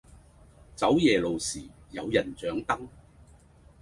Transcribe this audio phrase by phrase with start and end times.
[0.75, 2.87] 走夜路時有人掌燈